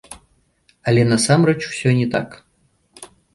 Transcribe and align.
Але 0.91 1.03
насамрэч 1.11 1.57
усё 1.71 1.93
не 1.99 2.07
так. 2.17 2.29